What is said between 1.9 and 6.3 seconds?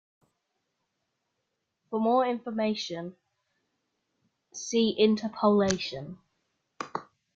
For more information, see interpolation.